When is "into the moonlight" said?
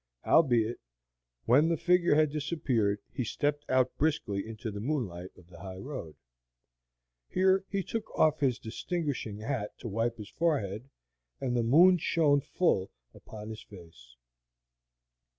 4.47-5.29